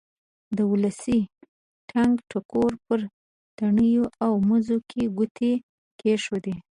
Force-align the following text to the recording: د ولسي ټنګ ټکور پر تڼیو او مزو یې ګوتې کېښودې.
د 0.57 0.59
ولسي 0.71 1.19
ټنګ 1.91 2.13
ټکور 2.29 2.71
پر 2.85 2.99
تڼیو 3.57 4.05
او 4.23 4.31
مزو 4.49 4.77
یې 4.99 5.05
ګوتې 5.17 5.53
کېښودې. 5.99 6.55